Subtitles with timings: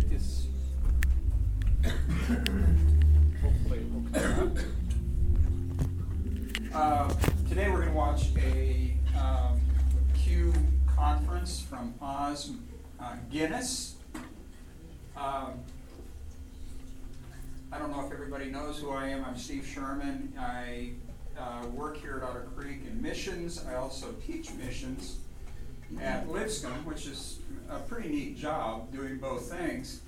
[0.00, 0.48] get this
[3.42, 3.80] hopefully
[4.12, 4.58] come up.
[6.74, 7.14] Uh,
[7.48, 9.58] today we're going to watch a um,
[10.14, 10.52] Q
[10.86, 12.50] conference from Oz
[13.00, 13.94] uh, Guinness.
[15.16, 15.60] Um,
[17.72, 19.24] I don't know if everybody knows who I am.
[19.24, 20.30] I'm Steve Sherman.
[20.38, 20.90] I
[21.38, 23.64] uh, work here at Otter Creek in missions.
[23.66, 25.20] I also teach missions
[26.00, 27.38] at Lipscomb, which is
[27.70, 30.00] a pretty neat job doing both things.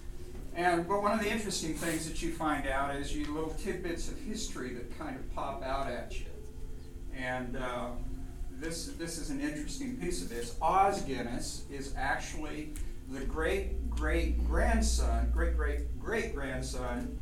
[0.54, 4.10] And but one of the interesting things that you find out is you little tidbits
[4.10, 6.26] of history that kind of pop out at you.
[7.16, 7.90] And uh,
[8.52, 10.56] this this is an interesting piece of this.
[10.60, 12.72] Oz Guinness is actually
[13.08, 17.18] the great great grandson, great great great grandson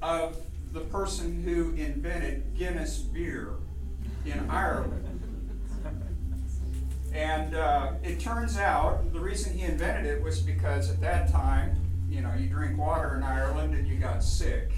[0.00, 0.38] of
[0.72, 3.54] the person who invented Guinness beer
[4.24, 5.09] in Ireland.
[7.12, 11.76] And uh, it turns out the reason he invented it was because at that time,
[12.08, 14.70] you know, you drink water in Ireland and you got sick.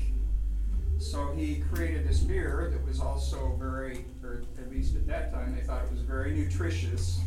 [0.98, 5.54] So he created this beer that was also very, or at least at that time,
[5.54, 7.20] they thought it was very nutritious.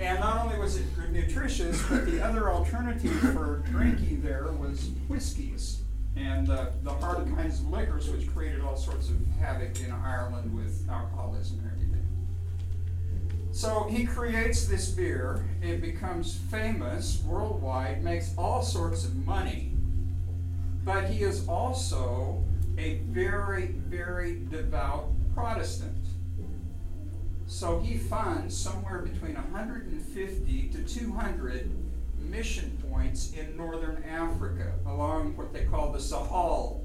[0.00, 5.82] and not only was it nutritious, but the other alternative for drinking there was whiskeys
[6.16, 10.54] and uh, the hard kinds of liquors, which created all sorts of havoc in Ireland
[10.54, 11.89] with alcoholism and everything.
[13.52, 19.72] So he creates this beer, it becomes famous worldwide, makes all sorts of money,
[20.84, 22.44] but he is also
[22.78, 25.96] a very, very devout Protestant.
[27.46, 31.70] So he funds somewhere between 150 to 200
[32.20, 36.84] mission points in northern Africa along what they call the Sahel.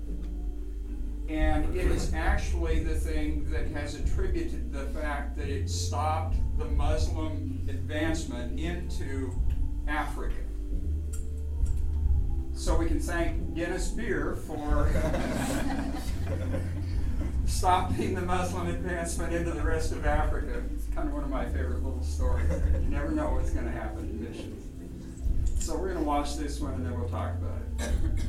[1.29, 6.65] And it is actually the thing that has attributed the fact that it stopped the
[6.65, 9.33] Muslim advancement into
[9.87, 10.35] Africa.
[12.53, 14.89] So we can thank Guinness Beer for
[17.45, 20.63] stopping the Muslim advancement into the rest of Africa.
[20.73, 22.49] It's kind of one of my favorite little stories.
[22.81, 25.63] You never know what's going to happen in missions.
[25.63, 28.25] So we're going to watch this one and then we'll talk about it.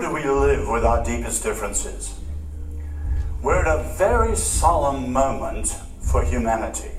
[0.00, 2.14] Do we live with our deepest differences?
[3.42, 6.92] We're at a very solemn moment for humanity.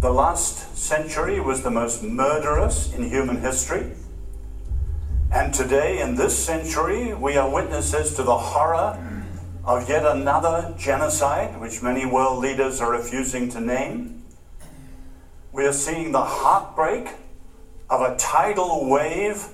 [0.00, 3.92] The last century was the most murderous in human history.
[5.32, 8.98] And today, in this century, we are witnesses to the horror
[9.64, 14.24] of yet another genocide, which many world leaders are refusing to name.
[15.52, 17.06] We are seeing the heartbreak
[17.88, 19.46] of a tidal wave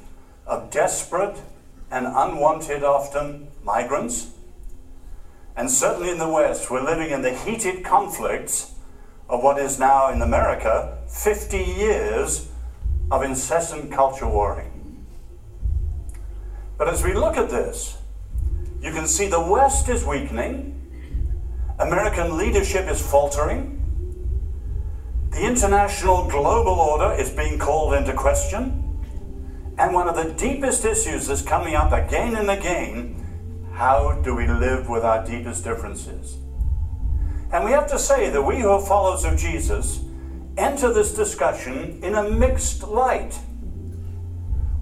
[0.47, 1.37] of desperate
[1.91, 4.31] and unwanted, often, migrants.
[5.57, 8.75] And certainly in the West, we're living in the heated conflicts
[9.29, 12.51] of what is now in America 50 years
[13.11, 15.07] of incessant culture warring.
[16.79, 17.99] But as we look at this,
[18.81, 20.77] you can see the West is weakening,
[21.79, 23.77] American leadership is faltering,
[25.31, 28.90] the international global order is being called into question.
[29.81, 33.17] And one of the deepest issues that's coming up again and again
[33.73, 36.37] how do we live with our deepest differences?
[37.51, 40.05] And we have to say that we who are followers of Jesus
[40.59, 43.39] enter this discussion in a mixed light.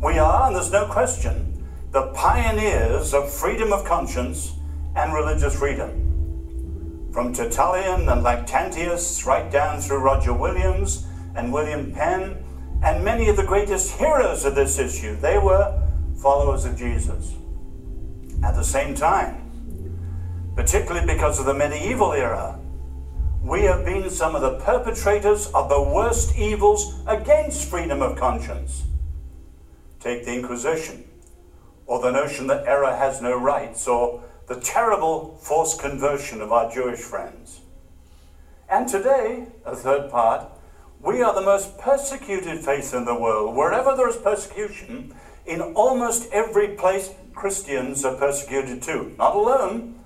[0.03, 4.55] We are, and there's no question, the pioneers of freedom of conscience
[4.97, 7.11] and religious freedom.
[7.13, 11.07] From Tertullian and Lactantius right down through Roger Williams
[11.37, 12.43] and William Penn
[12.83, 15.83] and many of the greatest heroes of this issue, they were
[16.21, 17.35] followers of Jesus.
[18.43, 19.45] At the same time,
[20.55, 22.59] particularly because of the medieval era,
[23.43, 28.85] we have been some of the perpetrators of the worst evils against freedom of conscience.
[30.01, 31.05] Take the Inquisition,
[31.87, 36.71] or the notion that error has no rights, or the terrible forced conversion of our
[36.73, 37.61] Jewish friends.
[38.69, 40.53] And today, a third part,
[41.01, 43.55] we are the most persecuted faith in the world.
[43.55, 45.15] Wherever there is persecution,
[45.47, 49.15] in almost every place, Christians are persecuted too.
[49.19, 50.05] Not alone,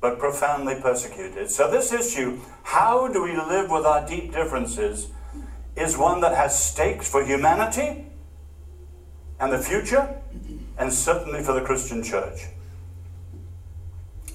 [0.00, 1.50] but profoundly persecuted.
[1.50, 5.10] So, this issue, how do we live with our deep differences,
[5.76, 8.06] is one that has stakes for humanity
[9.40, 10.16] and the future,
[10.76, 12.46] and certainly for the Christian church.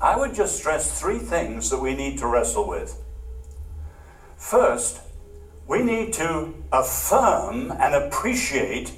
[0.01, 3.01] I would just stress three things that we need to wrestle with.
[4.38, 5.00] First,
[5.68, 8.94] we need to affirm and appreciate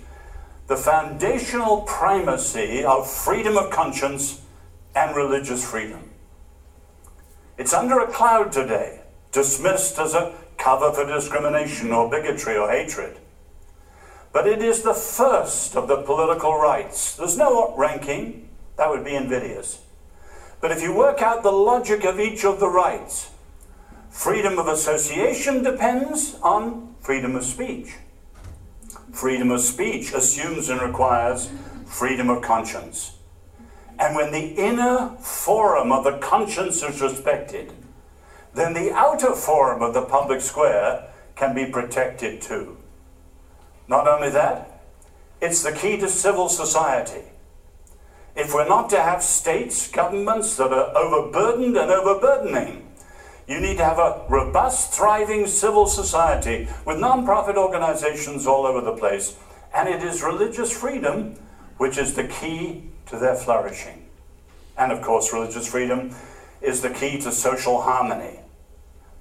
[0.68, 4.42] the foundational primacy of freedom of conscience
[4.96, 6.10] and religious freedom.
[7.58, 9.02] It's under a cloud today,
[9.32, 13.18] dismissed as a cover for discrimination or bigotry or hatred.
[14.34, 17.16] But it is the first of the political rights.
[17.16, 19.82] There's no ranking, that would be invidious.
[20.60, 23.30] But if you work out the logic of each of the rights,
[24.16, 27.96] freedom of association depends on freedom of speech.
[29.12, 31.52] Freedom of speech assumes and requires
[31.86, 33.18] freedom of conscience.
[34.00, 37.74] And when the inner forum of the conscience is respected,
[38.54, 42.78] then the outer forum of the public square can be protected too.
[43.90, 44.82] Not only that,
[45.42, 47.26] it's the key to civil society.
[48.34, 52.85] If we're not to have states, governments that are overburdened and overburdening,
[53.48, 58.96] you need to have a robust, thriving civil society with non-profit organizations all over the
[58.96, 59.36] place.
[59.74, 61.36] And it is religious freedom
[61.78, 64.06] which is the key to their flourishing.
[64.78, 66.16] And of course, religious freedom
[66.62, 68.40] is the key to social harmony.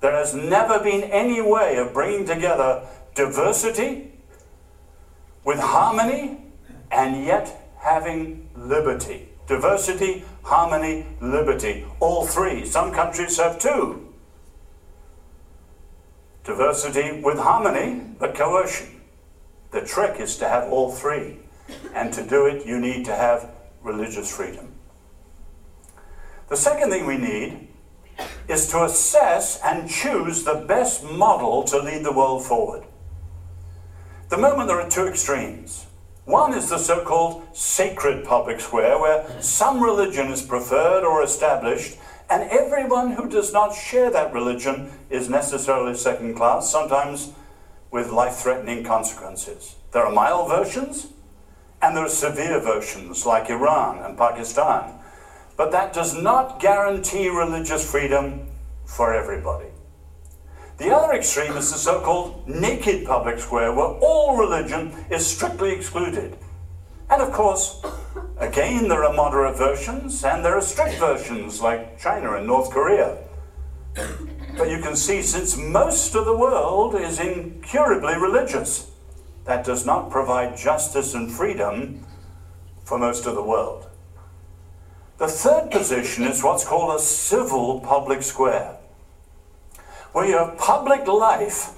[0.00, 4.12] There has never been any way of bringing together diversity
[5.44, 6.38] with harmony
[6.90, 9.28] and yet having liberty.
[9.46, 11.84] Diversity, harmony, liberty.
[12.00, 12.64] All three.
[12.64, 14.03] Some countries have two.
[16.44, 19.00] Diversity with harmony, but coercion.
[19.70, 21.38] The trick is to have all three.
[21.94, 23.50] And to do it, you need to have
[23.82, 24.72] religious freedom.
[26.48, 27.68] The second thing we need
[28.48, 32.84] is to assess and choose the best model to lead the world forward.
[34.28, 35.86] the moment, there are two extremes.
[36.24, 41.98] One is the so called sacred public square, where some religion is preferred or established,
[42.30, 47.32] and everyone who does not share that religion is necessarily second class, sometimes
[47.90, 49.76] with life threatening consequences.
[49.92, 51.08] There are mild versions,
[51.80, 54.94] and there are severe versions like Iran and Pakistan.
[55.56, 58.48] But that does not guarantee religious freedom
[58.84, 59.68] for everybody.
[60.78, 65.72] The other extreme is the so called naked public square, where all religion is strictly
[65.72, 66.36] excluded.
[67.10, 67.82] And of course,
[68.38, 73.18] again, there are moderate versions and there are strict versions like China and North Korea.
[74.56, 78.90] But you can see, since most of the world is incurably religious,
[79.44, 82.06] that does not provide justice and freedom
[82.84, 83.86] for most of the world.
[85.18, 88.76] The third position is what's called a civil public square,
[90.12, 91.70] where you have public life,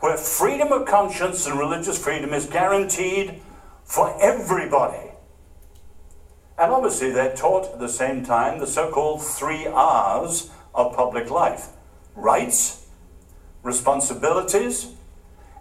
[0.00, 3.40] where freedom of conscience and religious freedom is guaranteed
[3.88, 5.10] for everybody.
[6.58, 11.30] And obviously, they're taught at the same time the so called three R's of public
[11.30, 11.70] life
[12.14, 12.86] rights,
[13.62, 14.88] responsibilities,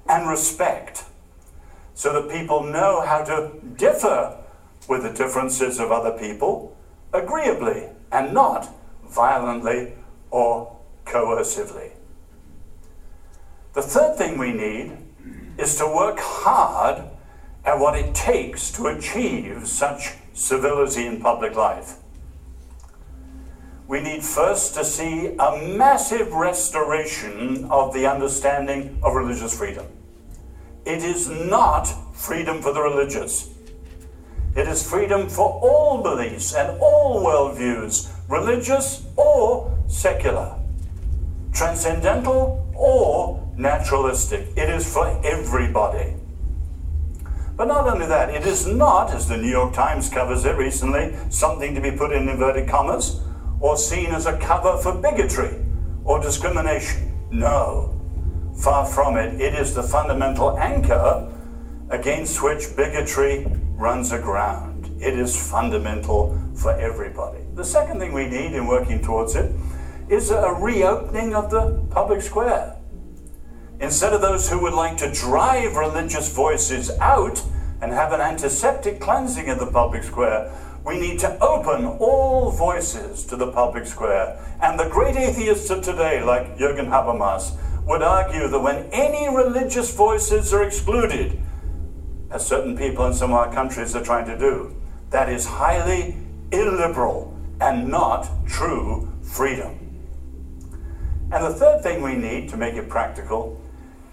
[0.09, 1.05] and respect
[1.93, 4.43] so that people know how to differ
[4.87, 6.75] with the differences of other people
[7.13, 8.67] agreeably and not
[9.05, 9.93] violently
[10.31, 11.91] or coercively.
[13.73, 14.97] The third thing we need
[15.57, 17.03] is to work hard
[17.67, 21.95] at what it takes to achieve such civility in public life.
[23.89, 29.85] We need first to see a massive restoration of the understanding of religious freedom.
[30.85, 31.83] It is not
[32.15, 33.49] freedom for the religious.
[34.55, 40.57] It is freedom for all beliefs and all worldviews, religious or secular,
[41.53, 44.47] transcendental or naturalistic.
[44.55, 46.13] It is for everybody.
[47.57, 51.17] But not only that, it is not, as the New York Times covers it recently,
[51.31, 53.19] something to be put in inverted commas
[53.59, 55.55] or seen as a cover for bigotry
[56.05, 57.11] or discrimination.
[57.31, 57.99] No.
[58.61, 61.33] Far from it, it is the fundamental anchor
[61.89, 64.91] against which bigotry runs aground.
[65.01, 67.39] It is fundamental for everybody.
[67.55, 69.51] The second thing we need in working towards it
[70.09, 72.76] is a reopening of the public square.
[73.79, 77.41] Instead of those who would like to drive religious voices out
[77.81, 80.51] and have an antiseptic cleansing of the public square,
[80.83, 84.39] we need to open all voices to the public square.
[84.61, 87.55] And the great atheists of today, like Jürgen Habermas,
[87.85, 91.39] would argue that when any religious voices are excluded,
[92.31, 94.75] as certain people in some of our countries are trying to do.
[95.11, 96.17] That is highly
[96.51, 99.79] illiberal and not true freedom.
[101.31, 103.61] And the third thing we need to make it practical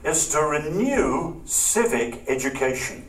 [0.05, 3.09] is to renew civic education.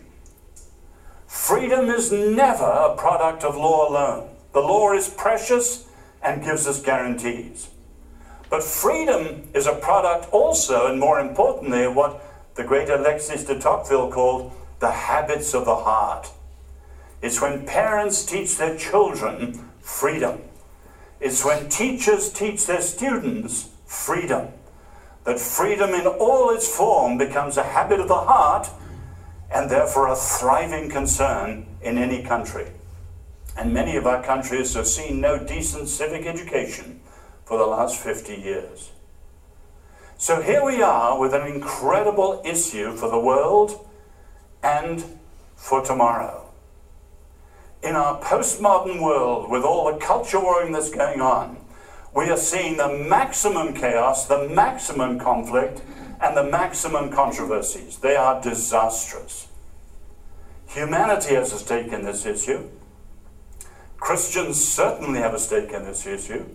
[1.28, 4.30] Freedom is never a product of law alone.
[4.54, 5.86] The law is precious
[6.24, 7.70] and gives us guarantees.
[8.50, 12.22] But freedom is a product also, and more importantly, of what
[12.56, 16.32] the great Alexis de Tocqueville called the habits of the heart.
[17.22, 20.40] It's when parents teach their children freedom.
[21.20, 24.50] It's when teachers teach their students freedom.
[25.26, 28.70] That freedom in all its form becomes a habit of the heart
[29.52, 32.68] and therefore a thriving concern in any country.
[33.58, 37.00] And many of our countries have seen no decent civic education
[37.46, 38.92] for the last 50 years.
[40.18, 43.88] So here we are with an incredible issue for the world
[44.64, 45.04] and
[45.56, 46.50] for tomorrow.
[47.84, 51.58] In our postmodern world, with all the culture warring that's going on,
[52.16, 55.82] we are seeing the maximum chaos, the maximum conflict,
[56.22, 57.98] and the maximum controversies.
[57.98, 59.48] They are disastrous.
[60.70, 62.70] Humanity has a stake in this issue.
[63.98, 66.46] Christians certainly have a stake in this issue.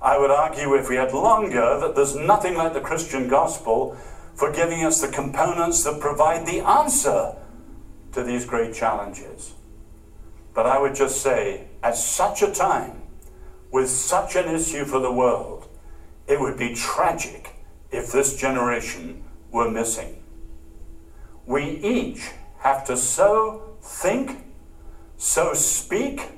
[0.00, 3.96] I would argue, if we had longer, that there's nothing like the Christian gospel
[4.36, 7.34] for giving us the components that provide the answer
[8.12, 9.54] to these great challenges.
[10.54, 12.97] But I would just say, at such a time,
[13.70, 15.68] with such an issue for the world,
[16.26, 17.50] it would be tragic
[17.90, 20.22] if this generation were missing.
[21.46, 24.44] We each have to so think,
[25.16, 26.28] so speak,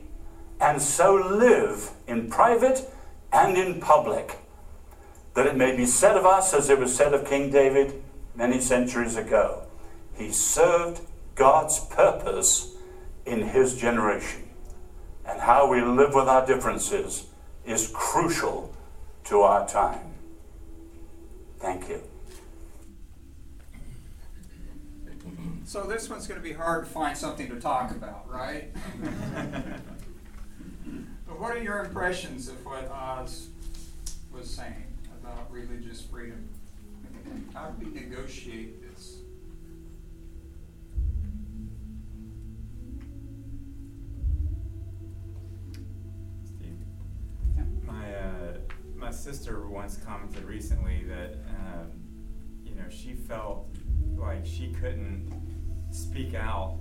[0.60, 2.88] and so live in private
[3.32, 4.36] and in public
[5.34, 8.02] that it may be said of us as it was said of King David
[8.34, 9.62] many centuries ago.
[10.14, 11.00] He served
[11.34, 12.74] God's purpose
[13.24, 14.49] in his generation.
[15.30, 17.26] And how we live with our differences
[17.64, 18.74] is crucial
[19.24, 20.12] to our time.
[21.60, 22.02] Thank you.
[25.64, 28.74] So this one's going to be hard to find something to talk about, right?
[31.28, 33.50] but what are your impressions of what Oz
[34.32, 34.88] was saying
[35.22, 36.48] about religious freedom?
[37.54, 39.18] How do we negotiate this?
[49.10, 51.90] My sister once commented recently that um,
[52.64, 53.66] you know she felt
[54.16, 55.32] like she couldn't
[55.90, 56.78] speak out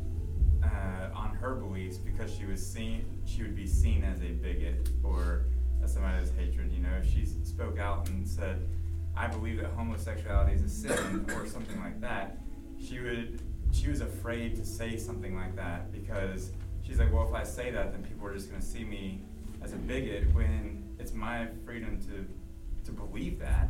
[0.64, 4.92] uh, on her beliefs because she was seen she would be seen as a bigot
[5.04, 5.48] or
[5.84, 6.72] as somebody as hatred.
[6.72, 8.70] You know, if she spoke out and said,
[9.18, 12.38] "I believe that homosexuality is a sin" or something like that,
[12.80, 16.52] she would she was afraid to say something like that because
[16.84, 19.24] she's like, "Well, if I say that, then people are just going to see me
[19.64, 23.70] as a bigot when it's my freedom to to believe that."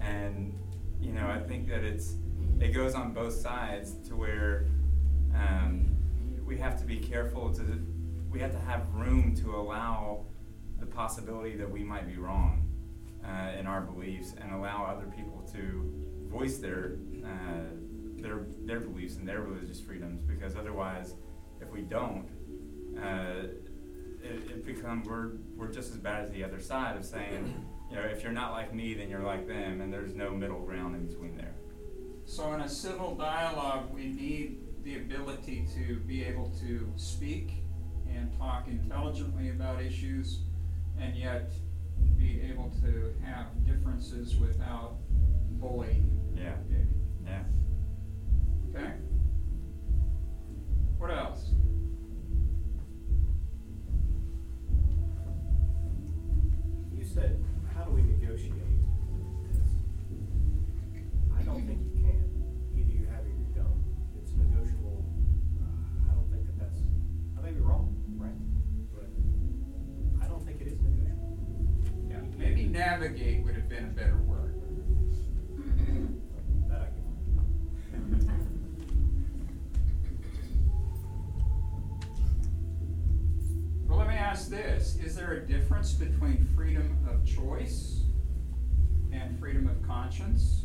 [0.00, 0.58] And
[1.00, 2.14] you know, I think that it's
[2.60, 4.66] it goes on both sides to where
[5.34, 5.94] um,
[6.44, 7.62] we have to be careful to
[8.30, 10.24] we have to have room to allow
[10.80, 12.68] the possibility that we might be wrong
[13.24, 15.90] uh, in our beliefs and allow other people to
[16.28, 17.64] voice their uh,
[18.16, 21.14] their their beliefs and their religious freedoms because otherwise
[21.60, 22.28] if we don't
[23.00, 23.46] uh,
[24.24, 27.54] it, it becomes we're we're just as bad as the other side of saying
[27.90, 30.60] you know if you're not like me then you're like them and there's no middle
[30.60, 31.54] ground in between there
[32.26, 37.62] So in a civil dialogue, we need the ability to be able to speak
[38.08, 40.40] and talk intelligently about issues
[40.98, 41.50] and yet
[42.18, 44.96] be able to have differences without
[45.60, 46.10] bullying.
[46.36, 46.88] yeah maybe.
[47.26, 47.42] yeah
[48.74, 48.92] Okay?
[50.98, 51.50] What else?
[72.74, 74.60] Navigate would have been a better word.
[83.86, 88.02] Well, let me ask this Is there a difference between freedom of choice
[89.12, 90.63] and freedom of conscience?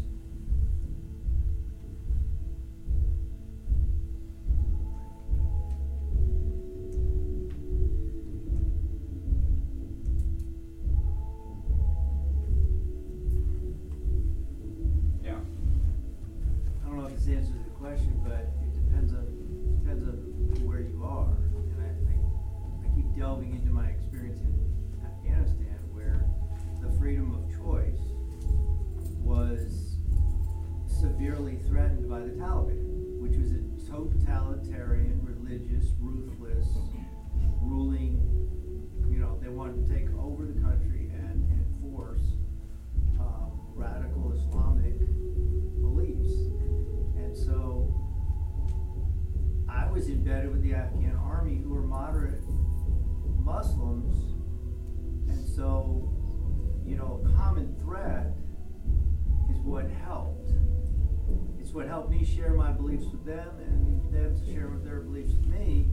[63.30, 65.88] Them and them to share with their beliefs with me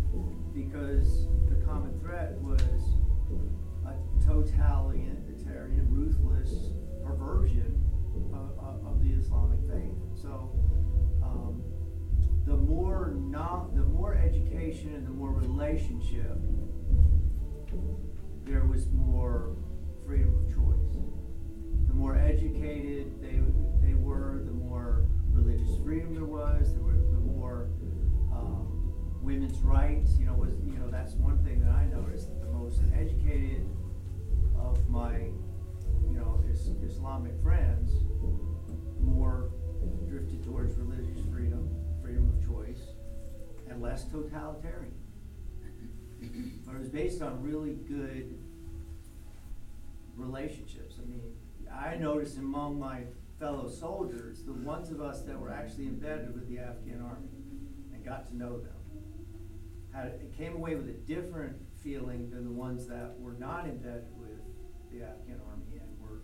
[0.55, 2.63] because the common threat was
[3.85, 3.93] a
[4.27, 6.71] totalitarian, ruthless
[7.05, 7.85] perversion
[8.33, 9.95] of, of, of the Islamic faith.
[10.15, 10.51] So,
[11.23, 11.63] um,
[12.47, 16.39] the more not, the more education and the more relationship,
[18.45, 19.57] there was more
[20.07, 20.97] freedom of choice.
[21.87, 23.41] The more educated they,
[23.87, 26.97] they were, the more religious freedom there was, there were,
[27.47, 27.69] more
[28.33, 28.67] um,
[29.23, 32.29] women's rights, you know, was, you know, that's one thing that I noticed.
[32.41, 33.67] The most educated
[34.59, 37.93] of my, you know, is, Islamic friends
[39.01, 39.51] more
[40.09, 41.69] drifted towards religious freedom,
[42.03, 42.81] freedom of choice,
[43.69, 44.95] and less totalitarian.
[46.65, 48.39] But it was based on really good
[50.17, 50.97] relationships.
[51.01, 51.23] I mean,
[51.73, 53.03] I noticed among my
[53.39, 57.36] fellow soldiers, the ones of us that were actually embedded with the Afghan army
[58.07, 58.73] got to know them,
[59.93, 64.07] had, it came away with a different feeling than the ones that were not embedded
[64.17, 64.39] with
[64.93, 66.23] the Afghan army and were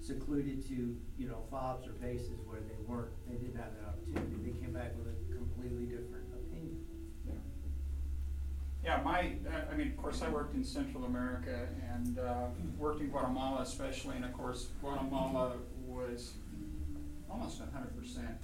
[0.00, 4.52] secluded to, you know, FOBs or bases where they weren't, they didn't have that opportunity.
[4.52, 6.78] They came back with a completely different opinion.
[7.26, 7.32] Yeah,
[8.84, 9.32] Yeah, my,
[9.70, 12.46] I mean, of course, I worked in Central America and uh,
[12.78, 15.54] worked in Guatemala especially, and of course, Guatemala
[15.86, 16.34] was
[17.28, 18.36] almost hundred percent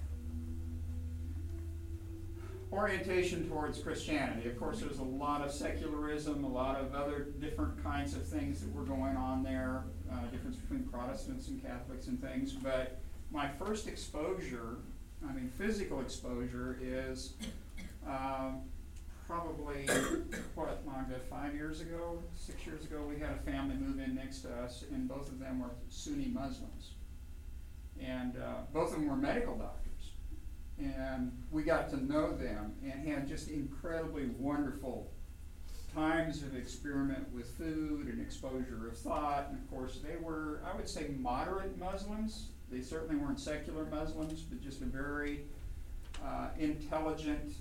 [2.73, 4.49] orientation towards Christianity.
[4.49, 8.61] Of course, there's a lot of secularism, a lot of other different kinds of things
[8.61, 12.53] that were going on there, uh, difference between Protestants and Catholics and things.
[12.53, 12.99] But
[13.31, 14.79] my first exposure,
[15.29, 17.35] I mean, physical exposure, is
[18.07, 18.63] um,
[19.27, 19.87] probably
[20.55, 24.41] what, Magda, five years ago, six years ago, we had a family move in next
[24.41, 26.93] to us, and both of them were Sunni Muslims.
[28.01, 29.86] And uh, both of them were medical doctors.
[30.79, 35.11] And we got to know them and had just incredibly wonderful
[35.95, 39.49] times of experiment with food and exposure of thought.
[39.51, 42.49] And of course, they were, I would say, moderate Muslims.
[42.71, 45.45] They certainly weren't secular Muslims, but just a very
[46.23, 47.55] uh, intelligent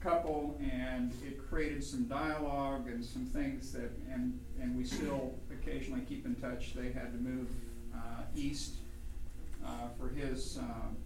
[0.00, 0.58] couple.
[0.72, 6.24] And it created some dialogue and some things that, and, and we still occasionally keep
[6.24, 6.72] in touch.
[6.72, 7.48] They had to move
[7.94, 8.76] uh, east
[9.66, 10.56] uh, for his.
[10.56, 10.96] Um,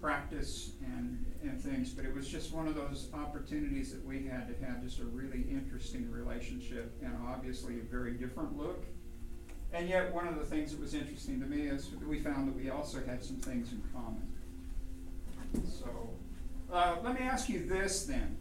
[0.00, 4.48] practice and, and things, but it was just one of those opportunities that we had
[4.48, 8.84] to have just a really interesting relationship and obviously a very different look.
[9.72, 12.56] And yet, one of the things that was interesting to me is we found that
[12.56, 14.26] we also had some things in common.
[15.66, 16.10] So,
[16.72, 18.36] uh, let me ask you this then.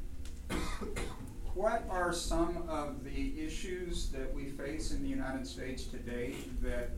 [1.53, 6.91] What are some of the issues that we face in the United States today that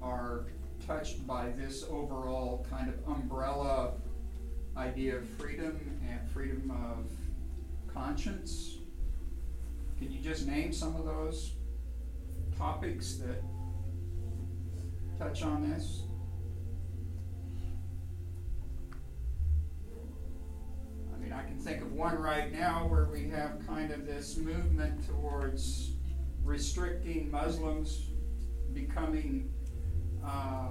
[0.00, 0.44] are
[0.86, 3.92] touched by this overall kind of umbrella
[4.76, 7.10] idea of freedom and freedom of
[7.92, 8.78] conscience.
[9.98, 11.52] Can you just name some of those
[12.56, 13.42] topics that
[15.18, 16.02] touch on this?
[21.14, 24.36] I mean, I can think of one right now where we have kind of this
[24.36, 25.92] movement towards
[26.42, 28.08] restricting Muslims
[28.72, 29.52] becoming
[30.24, 30.68] uh,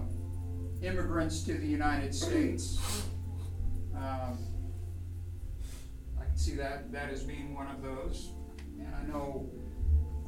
[0.82, 2.80] immigrants to the United States.
[3.96, 4.38] Um,
[6.20, 8.32] I can see that, that as being one of those.
[8.80, 9.50] And I know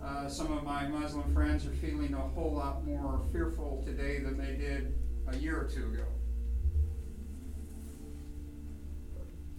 [0.03, 4.38] uh, some of my Muslim friends are feeling a whole lot more fearful today than
[4.38, 4.93] they did
[5.27, 6.05] a year or two ago.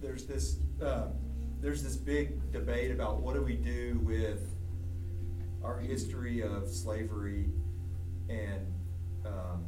[0.00, 1.06] There's this, uh,
[1.60, 4.46] there's this big debate about what do we do with
[5.64, 7.48] our history of slavery
[8.28, 8.73] and
[9.24, 9.64] um,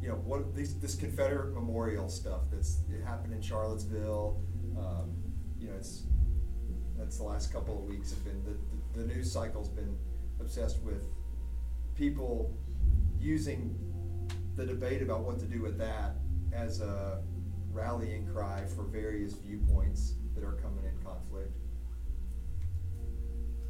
[0.00, 4.40] you know, what this Confederate memorial stuff that's it happened in Charlottesville.
[4.78, 5.16] Um,
[5.58, 6.04] you know, it's
[6.96, 9.96] that's the last couple of weeks have been the, the, the news cycle's been
[10.40, 11.04] obsessed with
[11.96, 12.56] people
[13.20, 13.76] using
[14.56, 16.16] the debate about what to do with that
[16.52, 17.22] as a
[17.70, 21.56] rallying cry for various viewpoints that are coming in conflict.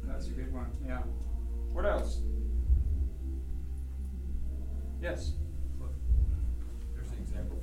[0.03, 1.01] That's a good one, yeah.
[1.71, 2.21] What else?
[5.01, 5.31] Yes.
[6.93, 7.61] There's an example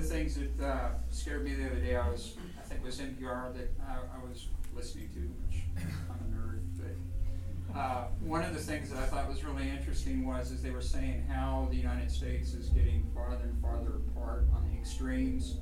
[0.00, 3.54] things that uh, scared me the other day, I was, I think it was NPR
[3.54, 5.62] that I, I was listening to, which
[6.10, 10.26] I'm a nerd, but uh, one of the things that I thought was really interesting
[10.26, 14.46] was is they were saying how the United States is getting farther and farther apart
[14.54, 15.58] on the extremes.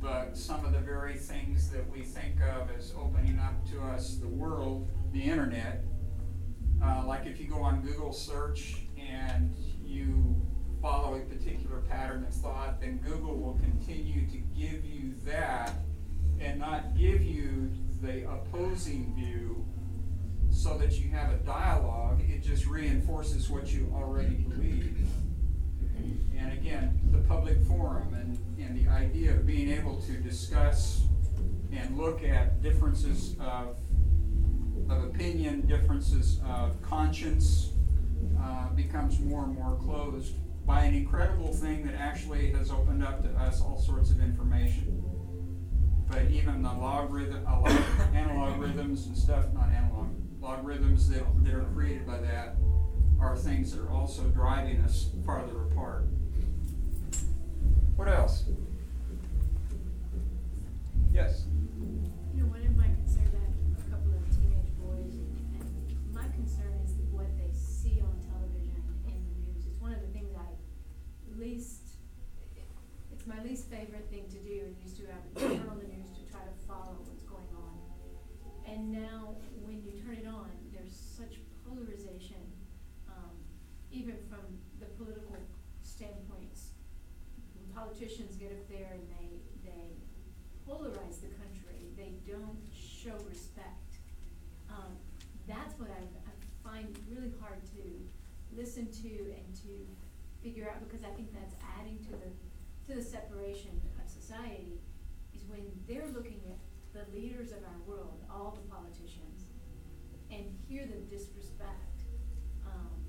[0.00, 4.16] But some of the very things that we think of as opening up to us
[4.16, 5.84] the world, the internet,
[6.82, 10.37] uh, like if you go on Google search and you
[10.88, 15.72] follow a particular pattern of thought, then Google will continue to give you that
[16.40, 17.70] and not give you
[18.00, 19.66] the opposing view
[20.50, 22.22] so that you have a dialogue.
[22.26, 25.06] It just reinforces what you already believe.
[26.38, 31.02] And again, the public forum and, and the idea of being able to discuss
[31.70, 33.76] and look at differences of,
[34.88, 37.72] of opinion, differences of conscience,
[38.40, 40.32] uh, becomes more and more closed
[40.68, 45.02] by an incredible thing that actually has opened up to us all sorts of information.
[46.10, 47.72] But even the logarithm, log,
[48.14, 50.08] analog rhythms and stuff, not analog,
[50.40, 52.56] logarithms that, that are created by that
[53.18, 56.04] are things that are also driving us farther apart.
[57.96, 58.44] What else?
[61.10, 61.44] Yes.
[71.38, 71.98] Least,
[73.12, 75.86] it's my least favorite thing to do, and used to have to turn on the
[75.86, 77.78] news to try to follow what's going on.
[78.66, 82.42] And now, when you turn it on, there's such polarization,
[83.08, 83.32] um,
[83.90, 84.44] even from
[84.80, 85.36] the political
[85.82, 86.74] standpoints.
[87.54, 89.96] When politicians get up there and they, they
[90.66, 93.96] polarize the country, they don't show respect.
[94.68, 94.98] Um,
[95.46, 97.82] that's what I, I find really hard to
[98.54, 99.86] listen to and to
[100.42, 102.30] figure out, because I think that's adding to the,
[102.88, 104.80] to the separation of society,
[105.34, 106.58] is when they're looking at
[106.92, 109.44] the leaders of our world, all the politicians,
[110.30, 112.02] and hear the disrespect,
[112.66, 113.04] um,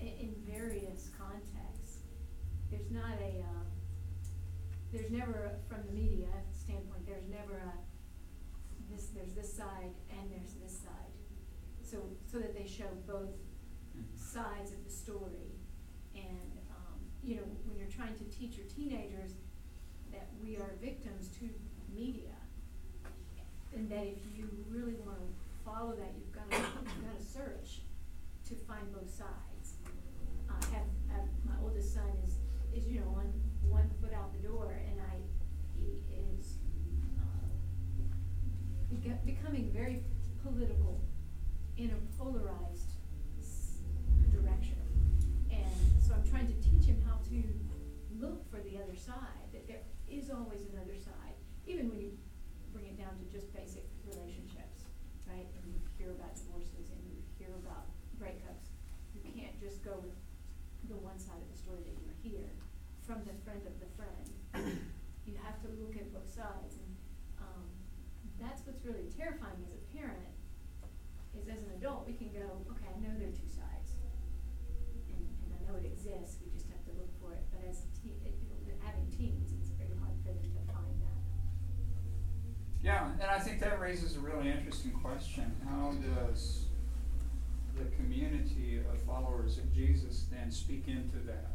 [0.00, 1.98] in various contexts.
[2.70, 3.64] There's not a, uh,
[4.92, 7.72] there's never, from the media standpoint, there's never a,
[8.92, 11.12] this, there's this side and there's this side.
[11.82, 11.98] So,
[12.30, 13.30] so that they show both
[14.16, 15.52] sides of the story.
[16.14, 19.32] And, um, you know, when you're trying to teach your teenagers
[20.12, 21.48] that we are victims to
[21.94, 22.36] media,
[23.74, 25.26] and that if you really wanna
[25.64, 27.82] follow that, you've gotta, you've gotta search
[28.48, 29.78] to find both sides.
[30.50, 32.36] I have, have, my oldest son is,
[32.76, 33.32] is, you know, on
[33.68, 35.16] one foot out the door, and I,
[35.78, 36.02] he
[36.36, 36.58] is,
[37.18, 40.04] uh, becoming very
[40.42, 41.00] political
[41.78, 42.91] in a polarized
[46.32, 47.38] trying to teach him how to
[48.16, 51.36] look for the other side, that there is always another side,
[51.68, 52.16] even when you
[52.72, 54.88] bring it down to just basic relationships,
[55.28, 55.44] right?
[55.44, 57.84] And you hear about divorces and you hear about
[58.16, 58.72] breakups.
[59.12, 60.16] You can't just go with
[60.88, 62.48] the one side of the story that you hear
[63.04, 64.26] from the friend of the friend.
[65.22, 66.90] You have to look at both sides and,
[67.38, 67.62] um,
[68.42, 70.34] that's what's really terrifying as a parent,
[71.38, 73.94] is as an adult, we can go, okay, I know there are two sides.
[75.14, 77.86] And, and I know it exists, we just have to look for it, but as
[77.86, 81.22] a teen, it, you know, having teens, it's very hard for them to find that.
[82.92, 85.50] Yeah, and I think that raises a really interesting question.
[85.66, 86.66] How does
[87.74, 91.52] the community of followers of Jesus then speak into that?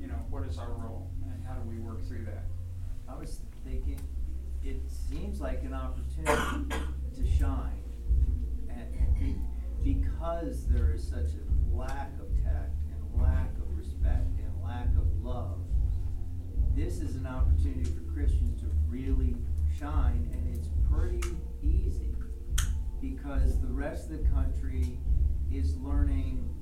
[0.00, 2.44] You know, what is our role and how do we work through that?
[3.06, 4.00] I was thinking,
[4.64, 6.74] it seems like an opportunity
[7.16, 7.82] to shine.
[8.70, 9.38] And
[9.84, 15.22] because there is such a lack of tact and lack of respect and lack of
[15.22, 15.58] love,
[16.74, 19.34] this is an opportunity for Christians to really
[19.80, 22.14] shine, and it's pretty easy.
[23.00, 24.98] Because the rest of the country
[25.50, 26.54] is learning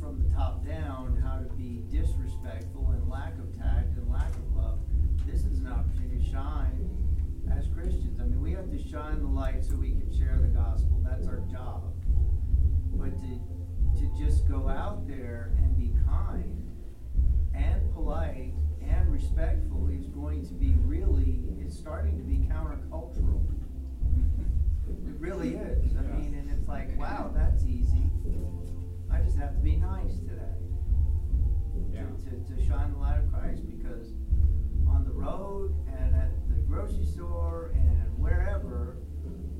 [0.00, 4.56] from the top down how to be disrespectful and lack of tact and lack of
[4.56, 4.78] love.
[5.26, 6.88] This is an opportunity to shine
[7.50, 8.20] as Christians.
[8.20, 11.02] I mean, we have to shine the light so we can share the gospel.
[11.04, 11.92] That's our job.
[12.94, 16.70] But to, to just go out there and be kind
[17.52, 23.44] and polite and respectful is going to be really, it's starting to be countercultural.
[25.06, 25.94] It really is.
[25.98, 26.16] I Yeah.
[26.16, 28.10] mean, and it's like, wow, that's easy.
[29.10, 30.56] I just have to be nice today.
[31.92, 32.04] Yeah.
[32.06, 34.08] To, to, to shine the light of Christ because
[34.88, 38.96] on the road and at the grocery store and wherever,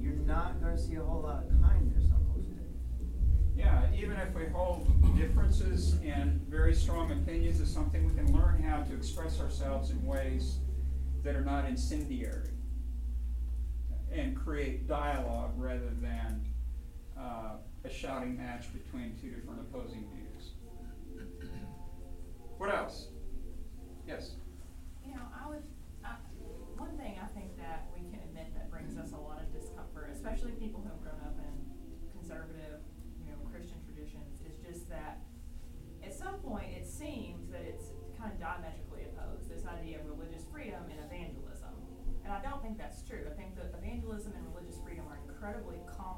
[0.01, 2.81] you're not gonna see a whole lot of kindness on those days.
[3.55, 8.62] Yeah, even if we hold differences and very strong opinions of something, we can learn
[8.62, 10.61] how to express ourselves in ways
[11.23, 12.51] that are not incendiary
[14.13, 16.47] and create dialogue rather than
[17.19, 20.05] uh, a shouting match between two different opposing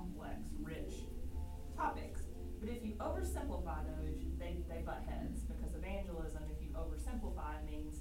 [0.00, 1.04] complex, rich
[1.76, 2.20] topics.
[2.60, 8.00] But if you oversimplify those, they, they butt heads because evangelism, if you oversimplify, means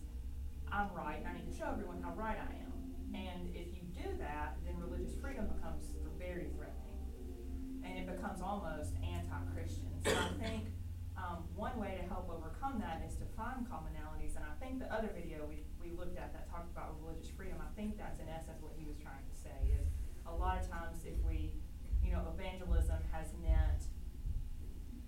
[0.71, 2.71] I'm right, I need to show everyone how right I am.
[3.15, 6.99] And if you do that, then religious freedom becomes very threatening.
[7.83, 9.91] And it becomes almost anti-Christian.
[10.05, 10.67] So I think
[11.17, 14.35] um, one way to help overcome that is to find commonalities.
[14.35, 17.57] And I think the other video we, we looked at that talked about religious freedom,
[17.63, 19.87] I think that's in essence what he was trying to say is
[20.27, 21.17] a lot of times if
[22.39, 23.83] evangelism has meant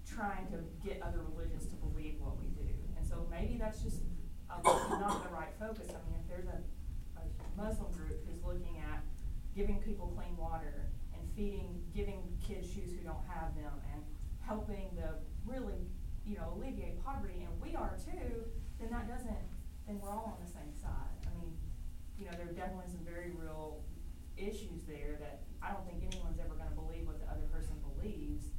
[0.03, 2.67] trying to get other religions to believe what we do.
[2.97, 4.03] And so maybe that's just
[4.51, 5.87] not the right focus.
[5.87, 6.59] I mean, if there's a,
[7.15, 7.23] a
[7.55, 8.99] Muslim group who's looking at
[9.55, 14.03] giving people clean water and feeding, giving kids shoes who don't have them and
[14.43, 15.15] helping the
[15.47, 15.87] really,
[16.25, 18.43] you know, alleviate poverty, and we are too,
[18.79, 19.47] then that doesn't,
[19.87, 21.15] then we're all on the same side.
[21.23, 21.55] I mean,
[22.19, 23.79] you know, there are definitely some very real
[24.35, 28.51] issues there that I don't think anyone's ever gonna believe what the other person believes.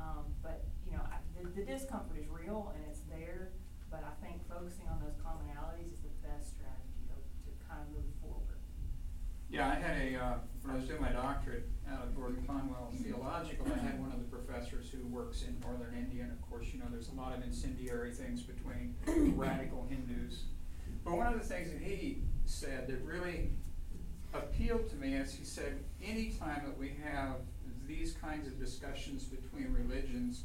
[0.00, 1.20] Um, but, you know, I,
[1.54, 3.50] the, discomfort is real and it's there,
[3.90, 7.88] but I think focusing on those commonalities is the best strategy to, to kind of
[7.90, 8.58] move forward.
[9.50, 12.92] Yeah, I had a, uh, when I was doing my doctorate out of Gordon Conwell
[13.02, 16.66] Theological, I had one of the professors who works in northern India, and of course,
[16.72, 18.94] you know, there's a lot of incendiary things between
[19.36, 20.44] radical Hindus.
[21.04, 23.50] But one of the things that he said that really
[24.34, 27.36] appealed to me is he said, anytime that we have
[27.88, 30.44] these kinds of discussions between religions,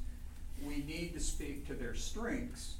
[0.63, 2.75] we need to speak to their strengths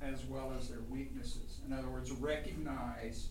[0.00, 1.60] as well as their weaknesses.
[1.66, 3.28] In other words, recognize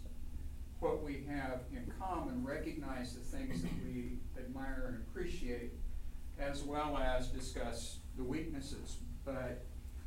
[0.80, 5.74] what we have in common, recognize the things that we admire and appreciate,
[6.40, 8.98] as well as discuss the weaknesses.
[9.26, 9.64] But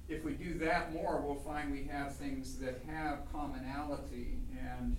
[0.09, 4.39] if we do that more, we'll find we have things that have commonality.
[4.59, 4.97] And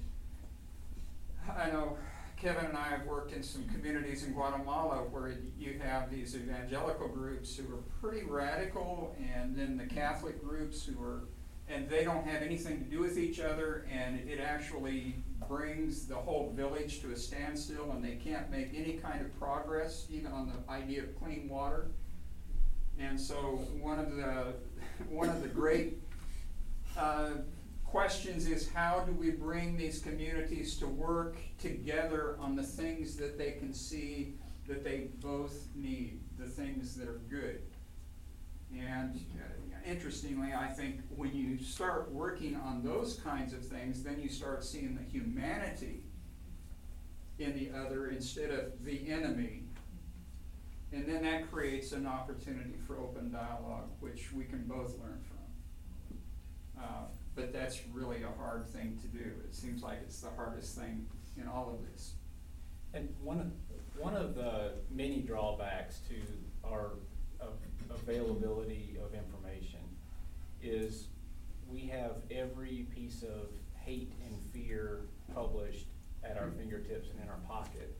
[1.57, 1.97] I know
[2.45, 7.07] Kevin and I have worked in some communities in Guatemala where you have these evangelical
[7.07, 11.23] groups who are pretty radical, and then the Catholic groups who are,
[11.67, 15.15] and they don't have anything to do with each other, and it actually
[15.49, 20.05] brings the whole village to a standstill, and they can't make any kind of progress,
[20.11, 21.87] even on the idea of clean water.
[22.99, 24.53] And so one of the
[25.09, 25.97] one of the great
[26.95, 27.29] uh,
[27.95, 33.37] questions is how do we bring these communities to work together on the things that
[33.37, 34.33] they can see
[34.67, 37.61] that they both need, the things that are good.
[38.77, 44.19] And uh, interestingly, I think when you start working on those kinds of things, then
[44.19, 46.03] you start seeing the humanity
[47.39, 49.63] in the other instead of the enemy.
[50.91, 56.83] And then that creates an opportunity for open dialogue, which we can both learn from.
[56.83, 57.05] Uh,
[57.35, 59.31] but that's really a hard thing to do.
[59.43, 61.05] It seems like it's the hardest thing
[61.37, 62.13] in all of this.
[62.93, 63.51] And one of,
[64.01, 66.15] one of the many drawbacks to
[66.67, 66.91] our
[67.41, 69.81] av- availability of information
[70.61, 71.07] is
[71.67, 75.01] we have every piece of hate and fear
[75.33, 75.87] published
[76.23, 77.97] at our fingertips and in our pocket.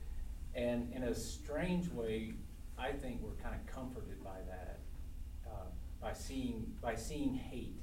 [0.54, 2.34] And in a strange way,
[2.78, 4.80] I think we're kind of comforted by that,
[5.46, 5.66] uh,
[6.00, 7.80] by seeing, by seeing hate,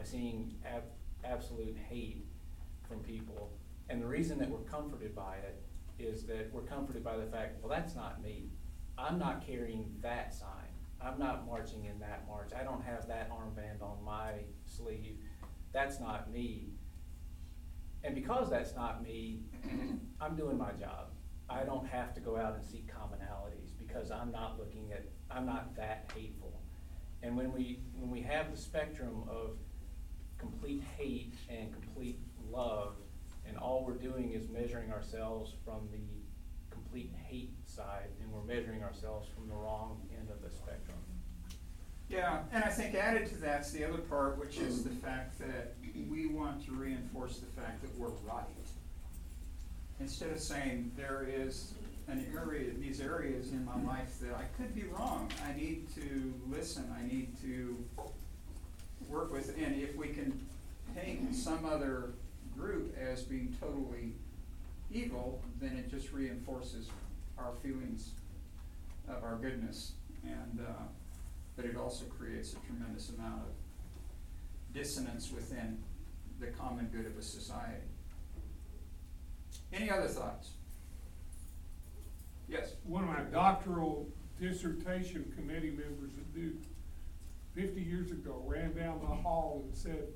[0.00, 0.84] by seeing ab-
[1.24, 2.24] absolute hate
[2.88, 3.52] from people.
[3.90, 5.62] And the reason that we're comforted by it
[5.98, 8.48] is that we're comforted by the fact, well, that's not me.
[8.96, 10.48] I'm not carrying that sign.
[11.02, 12.50] I'm not marching in that march.
[12.58, 14.32] I don't have that armband on my
[14.64, 15.18] sleeve.
[15.72, 16.70] That's not me.
[18.02, 19.40] And because that's not me,
[20.20, 21.08] I'm doing my job.
[21.50, 25.44] I don't have to go out and seek commonalities because I'm not looking at, I'm
[25.44, 26.62] not that hateful.
[27.22, 29.56] And when we, when we have the spectrum of
[30.40, 32.18] complete hate and complete
[32.50, 32.94] love,
[33.46, 35.98] and all we're doing is measuring ourselves from the
[36.74, 40.96] complete hate side, and we're measuring ourselves from the wrong end of the spectrum.
[42.08, 45.74] Yeah, and I think added to that's the other part, which is the fact that
[46.08, 48.44] we want to reinforce the fact that we're right.
[50.00, 51.74] Instead of saying there is
[52.08, 55.30] an area, these areas in my life that I could be wrong.
[55.46, 57.76] I need to listen, I need to
[59.10, 60.46] work with, and if we can
[60.94, 62.12] paint some other
[62.56, 64.12] group as being totally
[64.92, 66.88] evil, then it just reinforces
[67.38, 68.10] our feelings
[69.08, 69.92] of our goodness.
[70.22, 70.82] And, uh,
[71.56, 75.78] but it also creates a tremendous amount of dissonance within
[76.38, 77.86] the common good of a society.
[79.72, 80.50] Any other thoughts?
[82.48, 82.74] Yes?
[82.84, 84.08] one of my doctoral
[84.40, 86.56] dissertation committee members at Duke,
[87.54, 90.08] fifty years ago, ran down the hall and said,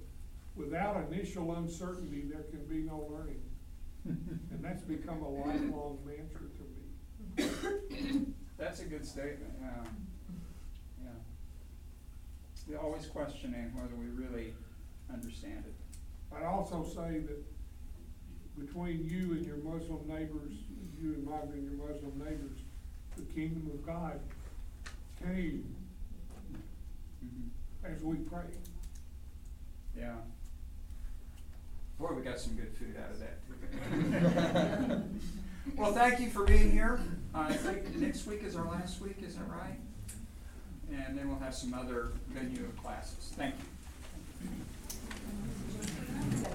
[0.54, 3.42] without initial uncertainty, there can be no learning.
[4.50, 8.26] And that's become a lifelong mantra to me.
[8.58, 9.68] That's a good statement, yeah.
[11.02, 11.10] Yeah.
[12.68, 14.54] We're always questioning whether we really
[15.12, 15.74] understand it.
[16.34, 17.44] I'd also say that
[18.58, 20.52] between you and your Muslim neighbors,
[21.00, 22.58] you and Margaret and your Muslim neighbors,
[23.16, 24.20] the kingdom of God
[25.22, 25.74] came
[27.84, 28.44] as we pray.
[29.96, 30.14] Yeah.
[31.98, 35.02] Boy, we got some good food out of that.
[35.76, 37.00] Well, thank you for being here.
[37.34, 39.78] Uh, I think next week is our last week, is that right?
[40.92, 43.32] And then we'll have some other venue of classes.
[43.34, 43.64] Thank you.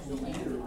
[0.06, 0.60] We'll either